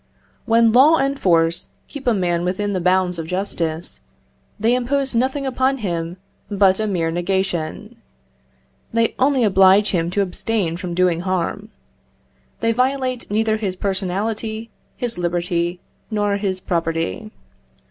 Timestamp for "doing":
10.95-11.19